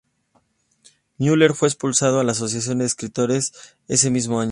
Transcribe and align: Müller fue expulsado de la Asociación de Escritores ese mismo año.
Müller 1.19 1.53
fue 1.53 1.67
expulsado 1.67 2.17
de 2.17 2.23
la 2.23 2.31
Asociación 2.31 2.79
de 2.79 2.85
Escritores 2.85 3.53
ese 3.87 4.09
mismo 4.09 4.41
año. 4.41 4.49